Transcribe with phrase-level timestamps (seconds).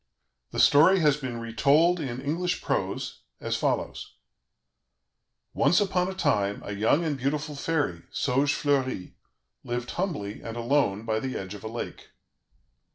[0.49, 4.15] The story has been retold in English prose as follows:
[5.53, 9.13] "Once upon a time a young and beautiful fairy, Saugefleurie,
[9.63, 12.09] lived humbly and alone by the edge of a lake.